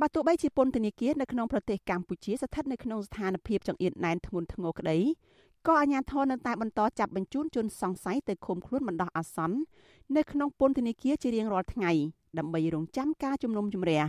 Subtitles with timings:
[0.00, 4.98] បើទោះបីជាពន្ធនាគារនៅក្នុងប្រទេសកម្ពុជាស្ថិតនៅក្នុងស្ថានភាពចង្អៀតណែនធ្ងន់ធ្ងរក្តី
[5.66, 9.58] ក៏អាជ្ញាធរនៅតែបន្តចាប់បញ្ជូនជនសង្ស័យទៅឃុំខ្លួនបណ្ដោះអាសន្ន
[10.16, 11.92] នៅក្នុងពន្ធនាគារជារៀងរាល់ថ្ងៃ
[12.38, 14.02] ដើម្បីរងចាំការជំនុំជម្រះ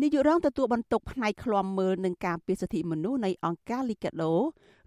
[0.00, 4.32] នាយករងទទួលបន្ទុកផ្នែកឃ្លាំមើលនឹងការពារសិទ្ធិមនុស្សនៃអង្គការ Liga do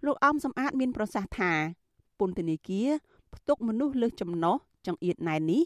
[0.06, 1.52] លោកអំសំអាតមានប្រសាសន៍ថា
[2.18, 2.88] ពន្ធនាគារ
[3.34, 5.62] ផ្ទុកមនុស្សលើសចំណុះចង្អៀតណែននេះ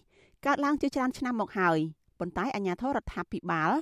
[0.46, 1.78] កើតឡើងជាច្រើនឆ្នាំមកហើយ
[2.18, 3.72] ប៉ុន្តែអាជ្ញាធររដ្ឋាភិបាល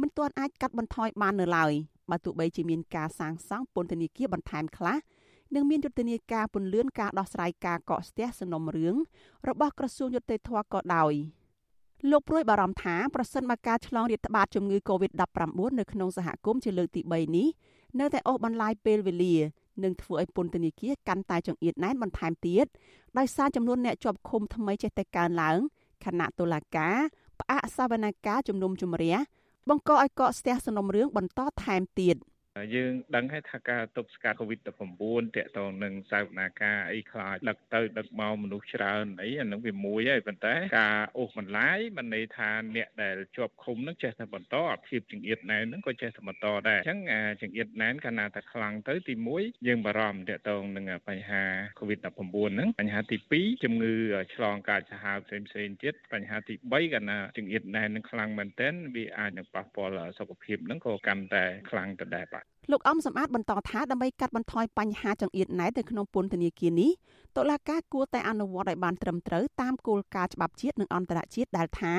[0.00, 1.72] មិនទាន់អាចកាត់បន្ថយបាននៅឡើយ
[2.10, 4.96] បើទោះបីជាមានការសាងសង់ពន្ធនាគារបន្ថែមខ្លះ
[5.54, 8.96] និងមានយុទ្ធនាការពន្លឿនការដោះស្រាយការកកស្ទះសំណុំរឿង
[9.48, 11.14] របស់ក្រសួងយុតិធធក៏ដោយ
[12.10, 17.48] លោកព្រួយបារម្ភថាប្រសិនបើការឆ្លងរាតត្បាតជំងឺ Covid-19 នៅក្នុងសហគមន៍ជាលើកទី3នេះ
[18.00, 19.36] នៅតែអូសបន្លាយពេលវេលា
[19.82, 22.66] នឹងធ្វើឲ្យពន្ធនាគារកាន់តែចង្អៀតណែនបន្ថែមទៀត
[23.18, 25.58] ដោយសារចំនួនអ្នកជាប់ឃុំថ្មីចេះតែកើនឡើង
[26.04, 26.96] ខណៈតុលាការ
[27.40, 29.16] ផ្អាកសវនកម្មជំនុំជម្រះ
[29.68, 32.16] បង្កឲ្យកកស្ទះសំណុំរឿងបន្តថែមទៀត។
[32.74, 34.66] យើងដឹងហើយថាការទប់ស្កាត់ COVID-19
[35.36, 47.00] តាក់ទងនឹងសវនាការអីខ្លាចដឹកទៅដឹកមកមនុស្សច្រើនអីអានឹងវាមួយហើយប៉ុន្តែការអូសបន្លាយមិនន័យថាអ្នកដែលជាប់ឃុំនឹងចេះតែបន្តអាភាពចង្អៀតណែននឹងក៏ចេះតែបន្តដែរអញ្ចឹង
[47.42, 51.42] ចង្អៀតណែនកាលណាតែខ្លាំងទៅទី1យើងបារម្ភតាក់ទងនឹងបញ្ហា
[51.78, 52.08] COVID-19
[52.54, 53.94] ហ្នឹងបញ្ហាទី2ជំងឺ
[54.34, 66.90] ឆ្លងកាចសាហាវផ្សេងផ្សេងទៀតបញ្ហាទី3កាលណាចង្អៀតណែននឹងខ្លាំងមែនទែនវាអាចនឹងប៉ះពាល់សុខភាពហ្នឹងក៏កាន់តែខ្លាំងទៅដែរបាទលោកអំសំអាតបន្តថាដើម្បីកាត់បន្ថយបញ្ហាចង្អៀតណែតនៅក្នុងពន្ធនាគារនេះ
[67.36, 71.94] តុលាការគួរតែអនុវត្តឲ្យបានត្រឹមត្រូវតាមគោលការណ៍ច្បាប់ជាតិនិងអន្តរជាតិដែលថា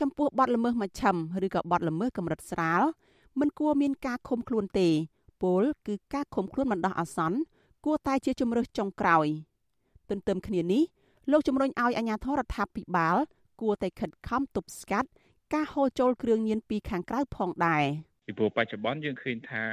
[0.00, 2.82] ចំពោះបទល្មើសមជ្ឈិមឬក៏បទល្មើសកម្រិតស្រាល
[3.40, 4.88] មិនគួរមានការឃុំខ្លួនទេ
[5.42, 7.38] ពលគឺការឃុំខ្លួនបណ្ដោះអាសន្ន
[7.84, 9.26] គួរតែជាជំរើសចុងក្រោយ
[10.10, 10.82] ទន្ទឹមគ្នានេះ
[11.30, 13.16] លោកជំរុញឲ្យអាជ្ញាធររដ្ឋាភិបាល
[13.60, 15.08] គួរតែខិតខំទប់ស្កាត់
[15.54, 17.84] ការហូរចូលគ្រឿងញៀនពីខាងក្រៅផងដែរ។
[18.26, 19.64] ពីព្រោះបច្ចុប្បន្នយើងឃើញថា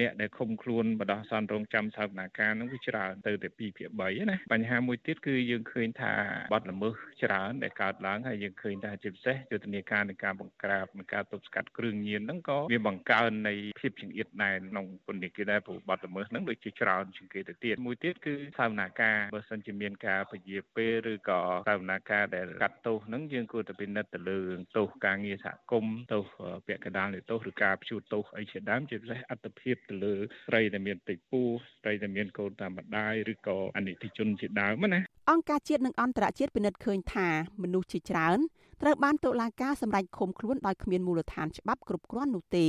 [0.00, 6.12] អ្នកដែលឃុំខ្លួនបដោះសន្នរងចាំសវនាការនឹងវាច្រើនទៅតែ2ភាគ3ណាបញ្ហាមួយទៀតគឺយើងឃើញថា
[6.52, 24.40] បាត់ល្មើសច្រើនដែលកើតឡើងហើយយើងឃើញថាជាពិសេសយុទ្ធនាការនៃការបង្ក្រាបនៃការទប់ស្កាត់គ្រឿងញៀនហ្នឹងក៏វាបង្កើននៃភាពចង្អៀតណែនក្នុងពន្ធនាគារដែរព្រោះបាត់ល្មើសហ្នឹងដូចជាច្រើនជាងគេទៅទៀតមួយទៀតគឺសវនាការបើសិនជាមានការពជាពេលឬក៏សវនាការដែលកាត់ទោសហ្នឹងយើងគួរតែពិនិត្យទៅលើ
[24.76, 26.24] ទោសការងារសហគមន៍ទោស
[26.66, 30.14] ពាក់កណ្ដាលនៃទោសឬការព្យួរទោសអីជាដើមជាពិសេសអត្តភាពទៅលើ
[30.44, 31.40] ស្រីដែលមានតិចពូ
[31.80, 35.00] ស្រីដែលមានកូនតាមម្ដាយឬក៏អនិច្ចជនជាដើមណា
[35.30, 37.28] អង្គការជាតិនិងអន្តរជាតិពិនិត្យឃើញថា
[37.62, 38.38] មនុស្សជាច្រើន
[38.82, 42.66] ត្រូវបានតុលាការសម្រេចឃុំខ្លួនដោយគ្មានមូលដ្ឋានច្បាប់គ្រប់គ្រាន់នោះទេ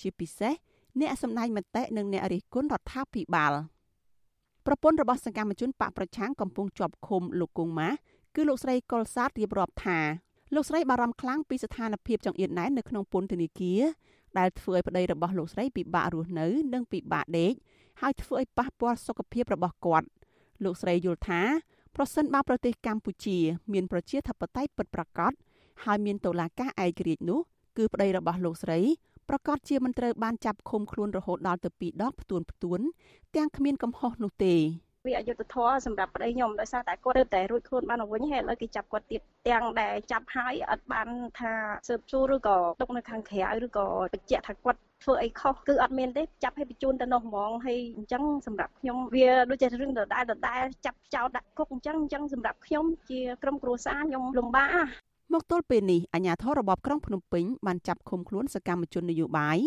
[0.00, 0.54] ជាពិសេស
[1.00, 3.52] អ្នកសម្ដែងមតិនិងអ្នករិះគន់រដ្ឋាភិបាល
[4.66, 7.90] ប្រពន្ធរបស់សកម្មជនបកប្រឆាំងកំពុងជាប់ឃុំលោកគង់ម៉ា
[8.34, 9.98] គឺលោកស្រីកុលសាទរៀបរាប់ថា
[10.54, 13.80] លោកស្រីបារម្ភខ្លាំងពីស្ថានភាពចង្អៀតណែននៅក្នុងពន្ធនាគារ
[14.38, 17.52] ដែលធ្វើឲ្យប្តីរបស់លោកស្រីពិបាករស់នៅ និងពិបាកដេក
[18.00, 20.06] ហើយធ្វើឲ្យប៉ះពាល់សុខភាពរបស់គាត់
[20.64, 21.42] លោកស្រីយល់ថា
[21.96, 23.38] ប្រសិនបើប្រទេសកម្ពុជា
[23.72, 25.32] មានប្រជាធិបតេយ្យពិតប្រាកដ
[25.84, 27.40] ហើយមានតុលាការឯករាជ្យនោះ
[27.76, 28.78] គឺប្តីរបស់លោកស្រី
[29.28, 32.80] ប្រកាសជាមិនត្រូវបានចាប់ឃុំខ្លួនរហូតដល់ទៅ2ដងផ្ទួនផ្ទួន
[33.36, 34.54] ទាំងគ្មានកំហុសនោះទេ
[35.06, 41.08] វាអយុត្តិធម៌សម្រាប់ប្តីខ្ញុំដោយសារតែគាត់ទៅតែរួចខ្លួនបានមកវិញហើយឥឡូវគេចាប់គាត់ទៀតទាំងដែលចាប់ហើយអត់បាន
[41.38, 41.52] ថា
[41.88, 54.70] ស៊ើបសួរឬក៏ទុកនៅខាងក្រៅឬក៏បញ្ជាក់ថាគាត់ធ្វើអីខុសគឺអត់មានទេចាប់ឲ្យបញ្ជូនទៅនោះហ្មងហើយអញ្ចឹងសម្រាប់ខ្ញុំវាដូចជារឿងដដែលដដែលចាប់ចោលដាក់គុកអញ្ចឹងអញ្ចឹងសម្រាប់ខ្ញុំជាក្រុមគ្រួសារខ្ញុំលំបាក
[55.32, 59.58] មកទល់ពេលនេះអាជ្ញាធររបបក្រុងភ្នំពេញបានចាប់ឃុំខ្លួនសកម្មជននយោបាយ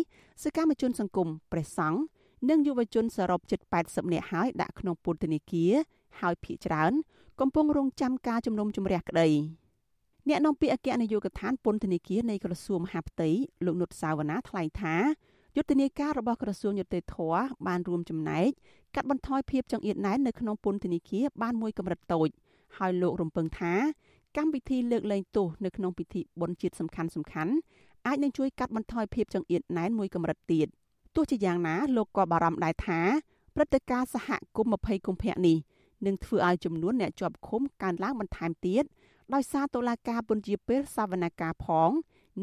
[0.44, 2.00] សកម្មជនសង្គមព្រះសង្ឃ
[2.48, 5.72] និងយុវជនសរុបជិត80នាក់ហើយដាក់ក្នុងពន្ធនាគារ
[6.20, 6.92] ហើយភ ieck ច្រើន
[7.40, 9.28] កំពុងរងចាំការជំនុំជម្រះក្តី
[10.28, 13.28] អ្នកនាំពាក្យអគ្គនាយកដ្ឋានពន្ធនាគារនៃក្រសួងមហាផ្ទៃ
[13.64, 14.96] លោកនុតសាវណ្ណាថ្លែងថា
[15.56, 17.16] យុទ្ធនាការរបស់ក្រសួងយុតិធធ
[17.66, 18.48] បានរួមចំណែក
[18.94, 22.28] កាត់បន្ថយភាពចង្អៀតណែននៅក្នុងពន្ធនាគារបានមួយកម្រិតតូច
[22.78, 23.74] ហើយលោករំពឹងថា
[24.36, 27.52] កម្មវិធីលើកលែងទោសនៅក្នុងពិធីបុណ្យជាតិសំខាន់សំខាន់
[28.06, 30.68] អាចនឹងជួយកាត់បន្ថយភាពចង្អៀតណែនមួយកម្រិតទៀត។
[31.16, 33.00] ទោះជាយ៉ាងណាលោកក៏បារម្ភដែរថា
[33.54, 35.56] ព្រឹត្តិការណ៍សហគមន៍20កុម្ភៈនេះ
[36.06, 38.84] នឹងធ្វើឲ្យចំនួនអ្នកជាប់ឃុំកើនឡើងបន្ថែមទៀត
[39.34, 41.90] ដោយសារតុលាការពន្យាពេលសវនកម្មផង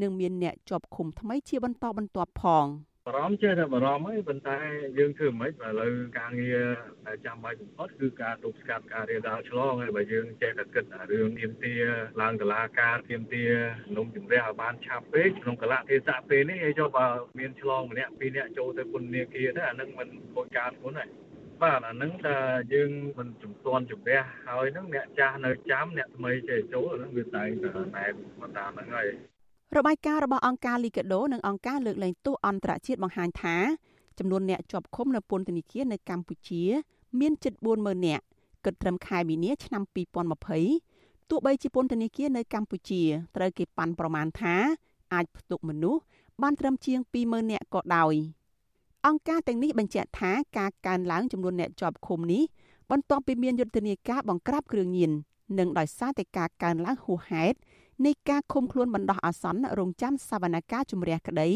[0.02, 2.66] និងមានអ្នកជាប់ឃុំថ្មីជាបន្តបន្ទាប់ផង។
[3.08, 4.58] បារម្ភចេះតែបារម្ភហើយប៉ុន្តែ
[4.98, 6.66] យើងធ្វើមិនឥឡូវការងារ
[7.08, 11.76] ដែលចាំបាច់បំផុតគឺការទប់ស្កាត់ការរាលដាលឆ្លងហើយបើយើងចេះតែគិតរឿងទៀមទា
[12.22, 13.46] ឡើងតឡាការទៀមទា
[13.98, 17.06] នំជំរះឲ្យបានឆាប់ពេកក្នុងកលៈទេសៈពេលនេះហើយចុះបើ
[17.40, 21.10] មានឆ្លងម្នាក់ពីរនាក់ចូលទៅពន្ធនាគារទៅអានឹងមិនខូចការធ្ងន់ហើយ
[21.62, 22.38] បាទអានឹងថា
[22.74, 28.14] យើងមិនជំទាន់ជំរះហើយនឹងអ្នកចាស់នៅចាំអ្នកថ្មីចេះចូលអានឹងវាតែងតែណែន
[28.58, 29.33] តាមហ្នឹងហើយ
[29.78, 33.56] របាយការណ៍របស់អង្គការលីកាដូនិងអង្គការលើកលែងទោសអន្តរជាតិបង្ហាញថា
[34.20, 36.64] ចំនួនអ្នកជាប់ឃុំនៅពន្ធនាគារនៅកម្ពុជា
[37.20, 38.24] មានជិត40000នាក់
[38.66, 39.84] គិតត្រឹមខែមីនាឆ្នាំ
[40.56, 43.02] 2020ទោះបីជាពន្ធនាគារនៅកម្ពុជា
[43.36, 44.56] ត្រូវគេប៉ាន់ប្រមាណថា
[45.14, 46.02] អាចផ្ទុកមនុស្ស
[46.42, 48.14] បានត្រឹមជាង20000នាក់ក៏ដោយ
[49.08, 52.44] អង្គការទាំងនេះបញ្ជាក់ថាការកើនឡើងចំនួនអ្នកជាប់ឃុំនេះ
[52.92, 55.12] បន្ទាប់ពីមានយុទ្ធនាការបង្ក្រាបគ្រឿងញៀន
[55.60, 57.58] និងដោយសារតែការកើនឡើងហួសហេតុ
[58.06, 61.50] នៃការឃុំខ្លួនបណ្ដោះអាសន្នរងចាំសវនកម្មជំរះក្តី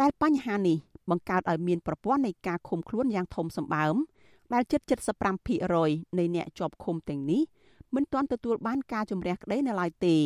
[0.00, 0.76] ដែលបញ្ហានេះ
[1.10, 3.94] បង្កើតឲ្យមានប្រព័ន្ធនៃការឃុំខ្លួនយ៉ាងធំសម្បើម
[4.52, 4.80] ដែលជិត
[5.48, 7.42] 75%នៃអ្នកជាប់ឃុំទាំងនេះ
[7.94, 10.16] មិនទាន់ទទួលបានការជំរះក្តីនៅឡើយទេ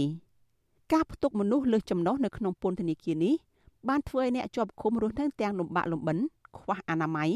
[0.92, 3.34] ការផ្ទុកមនុស្សលើសចំណុះនៅក្នុងពន្ធនាគារនេះ
[3.88, 6.18] បានធ្វើឲ្យអ្នកជាប់ឃុំរស់នៅទាំងលំបាកលំបិន
[6.58, 7.30] ខ្វះអនាម័យ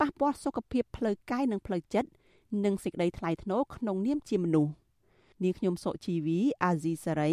[0.00, 2.08] ប៉ះពាល់សុខភាពផ្លូវកាយនិងផ្លូវចិត្ត
[2.64, 4.72] និងសេចក្តីថ្លៃថ្នូរក្នុងនាមជាមនុស្ស
[5.42, 7.32] នាងខ្ញុំសុជីវីអាស៊ីសេរី